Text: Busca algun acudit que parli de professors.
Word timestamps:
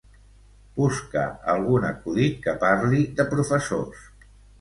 Busca 0.77 1.25
algun 1.53 1.85
acudit 1.89 2.39
que 2.45 2.55
parli 2.65 3.03
de 3.21 3.27
professors. 3.35 4.09